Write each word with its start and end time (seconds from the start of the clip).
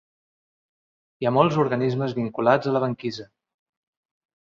Hi 1.19 1.29
ha 1.29 1.33
molts 1.37 1.61
organismes 1.65 2.17
vinculats 2.23 2.73
a 2.73 2.77
la 2.79 2.85
banquisa. 2.89 3.33